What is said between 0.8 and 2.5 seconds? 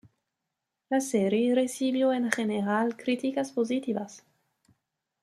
La serie recibió en